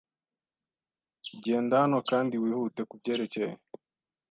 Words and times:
Genda 1.43 1.75
hano 1.83 1.97
kandi 2.09 2.33
wihute 2.41 2.81
kubyerekeye! 2.89 3.53